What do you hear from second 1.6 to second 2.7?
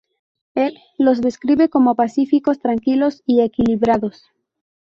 como pacíficos,